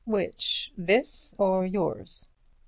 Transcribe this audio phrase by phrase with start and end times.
[0.05, 2.25] "Which, this or yours?"